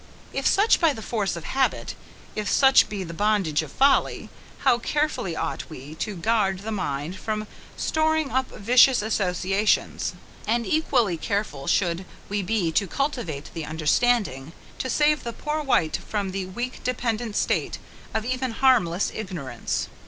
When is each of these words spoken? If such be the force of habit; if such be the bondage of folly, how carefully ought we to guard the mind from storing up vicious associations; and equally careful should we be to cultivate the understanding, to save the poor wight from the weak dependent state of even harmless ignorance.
If 0.33 0.47
such 0.47 0.81
be 0.81 0.93
the 0.93 1.03
force 1.03 1.35
of 1.35 1.43
habit; 1.43 1.93
if 2.35 2.49
such 2.49 2.89
be 2.89 3.03
the 3.03 3.13
bondage 3.13 3.61
of 3.61 3.71
folly, 3.71 4.31
how 4.61 4.79
carefully 4.79 5.35
ought 5.35 5.69
we 5.69 5.93
to 5.99 6.15
guard 6.15 6.61
the 6.61 6.71
mind 6.71 7.17
from 7.19 7.45
storing 7.77 8.31
up 8.31 8.49
vicious 8.49 9.03
associations; 9.03 10.15
and 10.47 10.65
equally 10.65 11.17
careful 11.17 11.67
should 11.67 12.03
we 12.29 12.41
be 12.41 12.71
to 12.71 12.87
cultivate 12.87 13.51
the 13.53 13.65
understanding, 13.65 14.53
to 14.79 14.89
save 14.89 15.23
the 15.23 15.33
poor 15.33 15.61
wight 15.61 15.97
from 15.97 16.31
the 16.31 16.47
weak 16.47 16.83
dependent 16.83 17.35
state 17.35 17.77
of 18.11 18.25
even 18.25 18.53
harmless 18.53 19.11
ignorance. 19.13 19.87